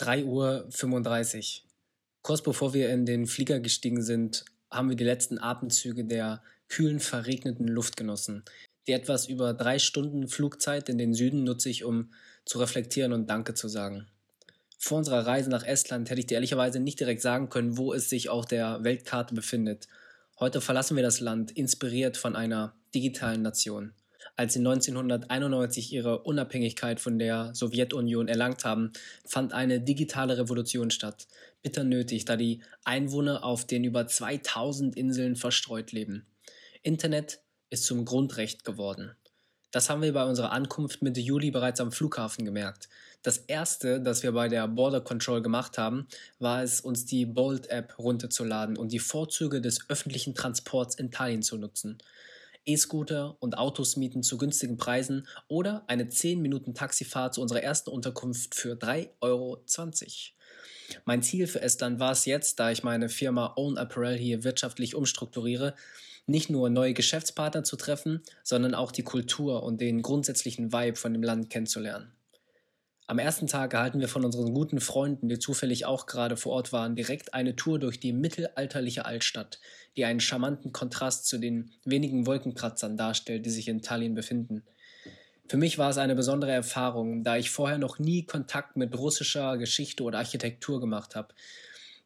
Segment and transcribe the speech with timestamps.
[0.00, 1.68] 3.35 Uhr.
[2.22, 7.00] Kurz bevor wir in den Flieger gestiegen sind, haben wir die letzten Atemzüge der kühlen,
[7.00, 8.42] verregneten Luft genossen.
[8.86, 12.12] Die etwas über drei Stunden Flugzeit in den Süden nutze ich, um
[12.46, 14.06] zu reflektieren und Danke zu sagen.
[14.78, 18.08] Vor unserer Reise nach Estland hätte ich dir ehrlicherweise nicht direkt sagen können, wo es
[18.08, 19.86] sich auf der Weltkarte befindet.
[20.38, 23.92] Heute verlassen wir das Land, inspiriert von einer digitalen Nation
[24.36, 28.92] als sie 1991 ihre Unabhängigkeit von der Sowjetunion erlangt haben,
[29.24, 31.26] fand eine digitale Revolution statt.
[31.62, 36.26] Bitter nötig, da die Einwohner auf den über 2000 Inseln verstreut leben.
[36.82, 39.12] Internet ist zum Grundrecht geworden.
[39.70, 42.88] Das haben wir bei unserer Ankunft Mitte Juli bereits am Flughafen gemerkt.
[43.22, 46.08] Das erste, das wir bei der Border Control gemacht haben,
[46.38, 51.42] war es, uns die Bolt App runterzuladen und die Vorzüge des öffentlichen Transports in Tallinn
[51.42, 51.98] zu nutzen.
[52.64, 57.90] E-Scooter und Autos mieten zu günstigen Preisen oder eine 10 Minuten Taxifahrt zu unserer ersten
[57.90, 59.64] Unterkunft für 3,20 Euro.
[61.04, 64.94] Mein Ziel für Estland war es jetzt, da ich meine Firma Own Apparel hier wirtschaftlich
[64.94, 65.74] umstrukturiere,
[66.26, 71.12] nicht nur neue Geschäftspartner zu treffen, sondern auch die Kultur und den grundsätzlichen Vibe von
[71.12, 72.12] dem Land kennenzulernen.
[73.10, 76.72] Am ersten Tag erhalten wir von unseren guten Freunden, die zufällig auch gerade vor Ort
[76.72, 79.58] waren, direkt eine Tour durch die mittelalterliche Altstadt,
[79.96, 84.62] die einen charmanten Kontrast zu den wenigen Wolkenkratzern darstellt, die sich in Tallinn befinden.
[85.48, 89.58] Für mich war es eine besondere Erfahrung, da ich vorher noch nie Kontakt mit russischer
[89.58, 91.34] Geschichte oder Architektur gemacht habe.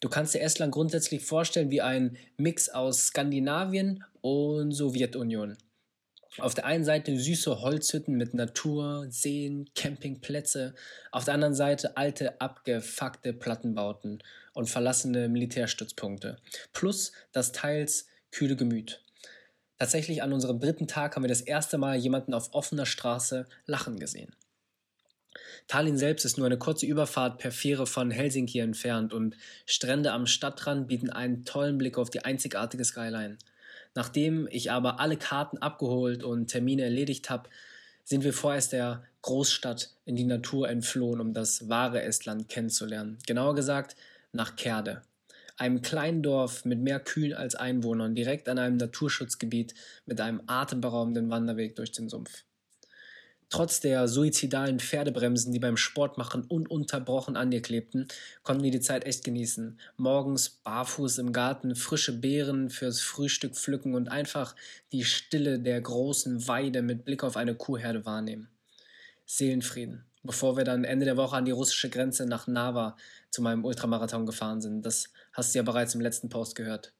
[0.00, 5.56] Du kannst dir Estland grundsätzlich vorstellen wie ein Mix aus Skandinavien und Sowjetunion.
[6.38, 10.74] Auf der einen Seite süße Holzhütten mit Natur, Seen, Campingplätze,
[11.10, 14.22] auf der anderen Seite alte, abgefuckte Plattenbauten
[14.54, 16.38] und verlassene Militärstützpunkte.
[16.72, 19.02] Plus das teils kühle Gemüt.
[19.78, 23.98] Tatsächlich an unserem dritten Tag haben wir das erste Mal jemanden auf offener Straße lachen
[23.98, 24.36] gesehen.
[25.66, 29.36] Tallinn selbst ist nur eine kurze Überfahrt per Fähre von Helsinki entfernt und
[29.66, 33.38] Strände am Stadtrand bieten einen tollen Blick auf die einzigartige Skyline.
[33.94, 37.48] Nachdem ich aber alle Karten abgeholt und Termine erledigt habe,
[38.04, 43.18] sind wir vorerst der Großstadt in die Natur entflohen, um das wahre Estland kennenzulernen.
[43.26, 43.96] Genauer gesagt
[44.32, 45.02] nach Kerde,
[45.56, 49.74] einem kleinen Dorf mit mehr Kühen als Einwohnern, direkt an einem Naturschutzgebiet
[50.06, 52.44] mit einem atemberaubenden Wanderweg durch den Sumpf.
[53.50, 58.06] Trotz der suizidalen Pferdebremsen, die beim Sportmachen ununterbrochen an dir klebten,
[58.44, 59.76] konnten wir die Zeit echt genießen.
[59.96, 64.54] Morgens barfuß im Garten, frische Beeren fürs Frühstück pflücken und einfach
[64.92, 68.48] die Stille der großen Weide mit Blick auf eine Kuhherde wahrnehmen.
[69.26, 70.04] Seelenfrieden.
[70.22, 72.96] Bevor wir dann Ende der Woche an die russische Grenze nach Nava
[73.30, 74.86] zu meinem Ultramarathon gefahren sind.
[74.86, 76.92] Das hast du ja bereits im letzten Post gehört.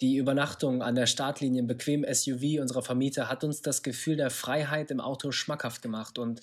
[0.00, 4.30] Die Übernachtung an der Startlinie im bequemen SUV unserer Vermieter hat uns das Gefühl der
[4.30, 6.40] Freiheit im Auto schmackhaft gemacht und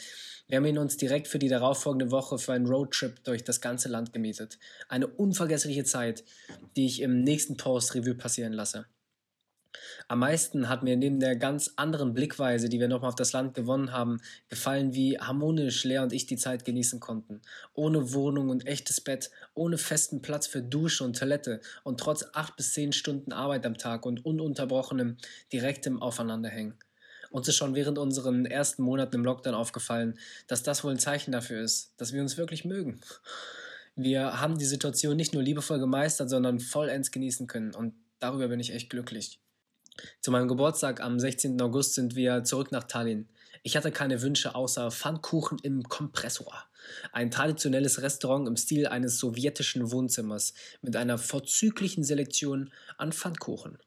[0.48, 3.88] wir haben ihn uns direkt für die darauffolgende Woche für einen Roadtrip durch das ganze
[3.88, 4.60] Land gemietet.
[4.90, 6.26] Eine unvergessliche Zeit,
[6.76, 8.86] die ich im nächsten Post Revue passieren lasse.
[10.08, 13.54] Am meisten hat mir neben der ganz anderen Blickweise, die wir nochmal auf das Land
[13.54, 17.42] gewonnen haben, gefallen, wie harmonisch Lea und ich die Zeit genießen konnten.
[17.74, 22.56] Ohne Wohnung und echtes Bett, ohne festen Platz für Dusche und Toilette und trotz acht
[22.56, 25.18] bis zehn Stunden Arbeit am Tag und ununterbrochenem
[25.52, 26.76] direktem Aufeinanderhängen.
[27.32, 31.32] Uns ist schon während unseren ersten Monaten im Lockdown aufgefallen, dass das wohl ein Zeichen
[31.32, 33.02] dafür ist, dass wir uns wirklich mögen.
[33.96, 38.60] Wir haben die Situation nicht nur liebevoll gemeistert, sondern vollends genießen können und darüber bin
[38.60, 39.40] ich echt glücklich.
[40.22, 41.62] Zu meinem Geburtstag am 16.
[41.62, 43.28] August sind wir zurück nach Tallinn.
[43.64, 46.66] Ich hatte keine Wünsche außer Pfannkuchen im Kompressor.
[47.12, 53.80] Ein traditionelles Restaurant im Stil eines sowjetischen Wohnzimmers mit einer vorzüglichen Selektion an Pfannkuchen.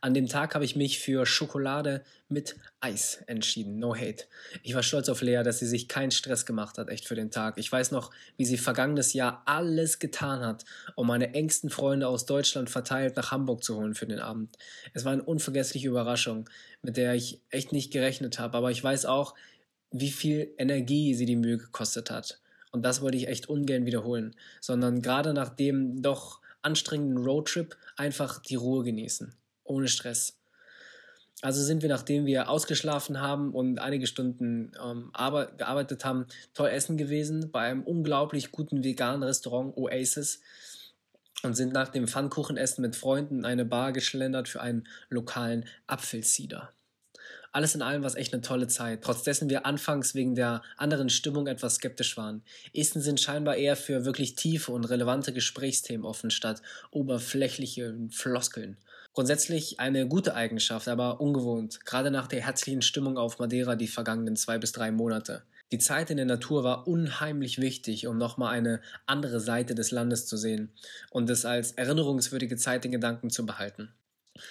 [0.00, 3.78] An dem Tag habe ich mich für Schokolade mit Eis entschieden.
[3.78, 4.24] No hate.
[4.62, 7.30] Ich war stolz auf Lea, dass sie sich keinen Stress gemacht hat, echt für den
[7.30, 7.58] Tag.
[7.58, 10.64] Ich weiß noch, wie sie vergangenes Jahr alles getan hat,
[10.94, 14.56] um meine engsten Freunde aus Deutschland verteilt nach Hamburg zu holen für den Abend.
[14.92, 16.50] Es war eine unvergessliche Überraschung,
[16.82, 18.58] mit der ich echt nicht gerechnet habe.
[18.58, 19.34] Aber ich weiß auch,
[19.90, 22.40] wie viel Energie sie die Mühe gekostet hat.
[22.72, 28.42] Und das wollte ich echt ungern wiederholen, sondern gerade nach dem doch anstrengenden Roadtrip einfach
[28.42, 29.34] die Ruhe genießen
[29.64, 30.38] ohne Stress.
[31.42, 36.96] Also sind wir, nachdem wir ausgeschlafen haben und einige Stunden ähm, gearbeitet haben, toll essen
[36.96, 40.40] gewesen bei einem unglaublich guten veganen Restaurant Oasis
[41.42, 46.72] und sind nach dem Pfannkuchenessen mit Freunden in eine Bar geschlendert für einen lokalen Apfelcider.
[47.52, 50.62] Alles in allem war es echt eine tolle Zeit, trotz dessen wir anfangs wegen der
[50.76, 52.42] anderen Stimmung etwas skeptisch waren.
[52.72, 58.76] Esten sind scheinbar eher für wirklich tiefe und relevante Gesprächsthemen offen, statt oberflächliche Floskeln.
[59.14, 64.34] Grundsätzlich eine gute Eigenschaft, aber ungewohnt, gerade nach der herzlichen Stimmung auf Madeira die vergangenen
[64.34, 65.44] zwei bis drei Monate.
[65.70, 70.26] Die Zeit in der Natur war unheimlich wichtig, um nochmal eine andere Seite des Landes
[70.26, 70.72] zu sehen
[71.10, 73.94] und es als erinnerungswürdige Zeit in Gedanken zu behalten.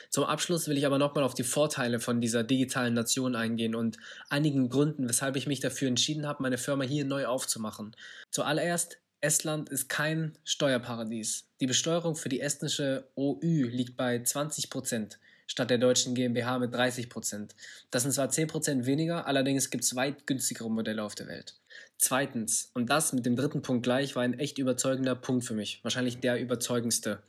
[0.10, 3.98] Zum Abschluss will ich aber nochmal auf die Vorteile von dieser digitalen Nation eingehen und
[4.30, 7.94] einigen Gründen, weshalb ich mich dafür entschieden habe, meine Firma hier neu aufzumachen.
[8.32, 11.46] Zuallererst, Estland ist kein Steuerparadies.
[11.62, 15.18] Die Besteuerung für die estnische OÜ liegt bei 20 Prozent
[15.48, 17.56] statt der deutschen GmbH mit 30 Prozent.
[17.90, 21.56] Das sind zwar 10 Prozent weniger, allerdings gibt es weit günstigere Modelle auf der Welt.
[21.98, 25.82] Zweitens, und das mit dem dritten Punkt gleich, war ein echt überzeugender Punkt für mich,
[25.84, 27.24] wahrscheinlich der überzeugendste.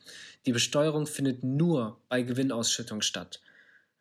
[0.47, 3.41] Die Besteuerung findet nur bei Gewinnausschüttung statt.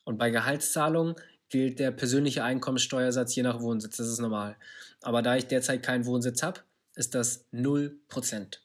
[0.04, 1.16] Und bei Gehaltszahlungen
[1.50, 4.56] gilt der persönliche Einkommensteuersatz je nach Wohnsitz, das ist normal.
[5.04, 6.62] Aber da ich derzeit keinen Wohnsitz habe,
[6.96, 8.60] ist das 0%.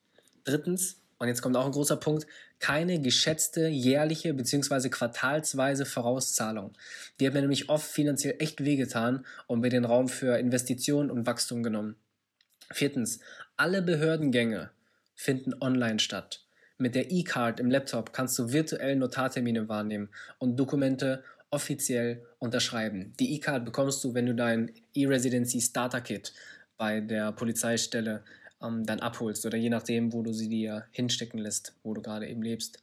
[0.44, 2.26] Drittens, und jetzt kommt auch ein großer Punkt,
[2.60, 4.88] keine geschätzte jährliche bzw.
[4.88, 6.72] quartalsweise Vorauszahlung.
[7.18, 11.26] Die hat mir nämlich oft finanziell echt wehgetan und mir den Raum für Investitionen und
[11.26, 11.96] Wachstum genommen.
[12.70, 13.20] Viertens,
[13.56, 14.70] alle Behördengänge
[15.14, 16.44] finden online statt.
[16.76, 23.14] Mit der E-Card im Laptop kannst du virtuell Notartermine wahrnehmen und Dokumente offiziell unterschreiben.
[23.18, 26.32] Die E-Card bekommst du, wenn du dein E-Residency Starter Kit
[26.78, 28.24] bei der Polizeistelle
[28.62, 32.26] ähm, dann abholst oder je nachdem, wo du sie dir hinstecken lässt, wo du gerade
[32.26, 32.82] eben lebst.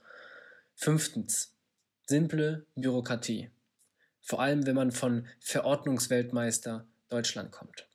[0.75, 1.53] Fünftens,
[2.05, 3.49] simple Bürokratie.
[4.21, 7.87] Vor allem, wenn man von Verordnungsweltmeister Deutschland kommt.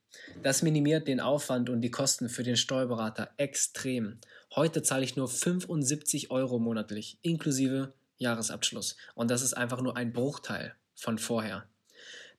[0.43, 4.19] Das minimiert den Aufwand und die Kosten für den Steuerberater extrem.
[4.55, 8.97] Heute zahle ich nur 75 Euro monatlich, inklusive Jahresabschluss.
[9.15, 11.65] Und das ist einfach nur ein Bruchteil von vorher.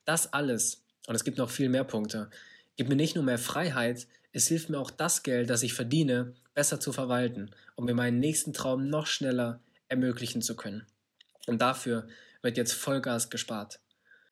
[0.05, 2.29] Das alles, und es gibt noch viel mehr Punkte,
[2.75, 6.33] gibt mir nicht nur mehr Freiheit, es hilft mir auch das Geld, das ich verdiene,
[6.53, 9.59] besser zu verwalten, um mir meinen nächsten Traum noch schneller
[9.89, 10.85] ermöglichen zu können.
[11.45, 12.07] Und dafür
[12.41, 13.79] wird jetzt Vollgas gespart.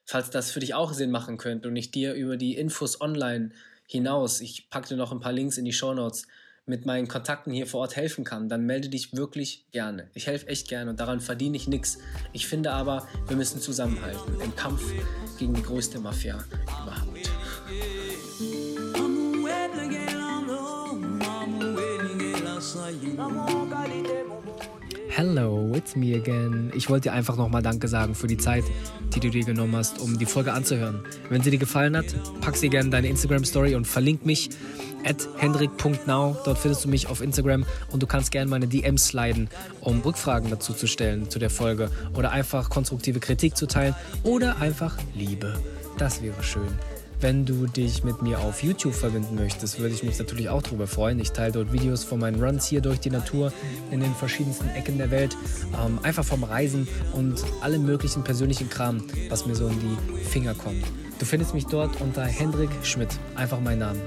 [0.06, 3.52] Falls das für dich auch Sinn machen könnte und ich dir über die Infos online
[3.88, 6.28] hinaus, ich packe dir noch ein paar Links in die Show Notes,
[6.66, 10.10] mit meinen Kontakten hier vor Ort helfen kann, dann melde dich wirklich gerne.
[10.14, 11.98] Ich helfe echt gerne und daran verdiene ich nichts.
[12.34, 14.84] Ich finde aber, wir müssen zusammenhalten im Kampf
[15.40, 16.44] gegen die größte Mafia
[16.84, 17.41] überhaupt.
[25.10, 26.72] Hello, it's me again.
[26.74, 28.64] Ich wollte dir einfach nochmal Danke sagen für die Zeit,
[29.14, 31.04] die du dir genommen hast, um die Folge anzuhören.
[31.30, 32.06] Wenn sie dir gefallen hat,
[32.40, 34.50] pack sie gerne in deine Instagram-Story und verlink mich
[35.04, 36.38] at hendrik.now.
[36.46, 39.50] Dort findest du mich auf Instagram und du kannst gerne meine DMs sliden,
[39.82, 44.62] um Rückfragen dazu zu stellen zu der Folge oder einfach konstruktive Kritik zu teilen oder
[44.62, 45.60] einfach Liebe.
[45.98, 46.70] Das wäre schön.
[47.22, 50.88] Wenn du dich mit mir auf YouTube verbinden möchtest, würde ich mich natürlich auch darüber
[50.88, 51.20] freuen.
[51.20, 53.54] Ich teile dort Videos von meinen Runs hier durch die Natur
[53.92, 55.38] in den verschiedensten Ecken der Welt.
[55.86, 60.56] Ähm, einfach vom Reisen und allem möglichen persönlichen Kram, was mir so in die Finger
[60.56, 60.84] kommt.
[61.20, 63.10] Du findest mich dort unter Hendrik Schmidt.
[63.36, 64.00] Einfach mein Name.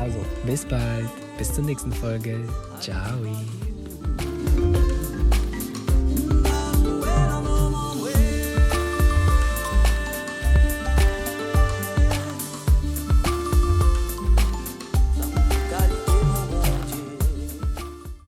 [0.00, 1.10] Also, bis bald.
[1.36, 2.40] Bis zur nächsten Folge.
[2.80, 3.18] Ciao.